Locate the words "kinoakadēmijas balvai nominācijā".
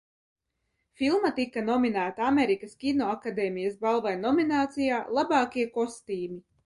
2.85-5.03